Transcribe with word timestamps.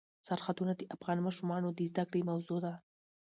سرحدونه 0.27 0.73
د 0.75 0.81
افغان 0.95 1.17
ماشومانو 1.25 1.67
د 1.71 1.79
زده 1.91 2.03
کړې 2.09 2.21
موضوع 2.29 2.59
ده. 2.65 2.73